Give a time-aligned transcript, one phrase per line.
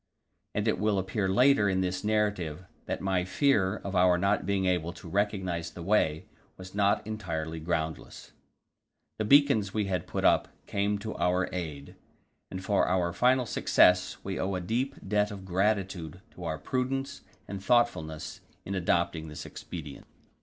[0.55, 4.65] And it will appear later in this narrative that my fear of our not being
[4.65, 6.25] able to recognize the way
[6.57, 8.31] was not entirely groundless.
[9.19, 11.93] The beacons we had put up came to our aid,
[12.49, 17.21] and for our final success we owe a deep debt of gratitude to our prudence
[17.47, 20.07] and thoughtfulness in adopting this expedient.